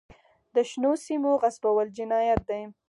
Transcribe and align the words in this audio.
د 0.53 0.55
شنو 0.69 0.91
سیمو 1.05 1.31
غصبول 1.41 1.87
جنایت 1.97 2.41
دی. 2.49 2.61